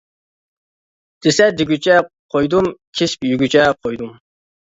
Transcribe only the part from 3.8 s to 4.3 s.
قويدۇم.